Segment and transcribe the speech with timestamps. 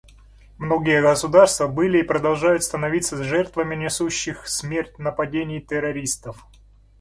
[0.57, 6.43] Многие государства были и продолжают становиться жертвами несущих смерть нападений террористов.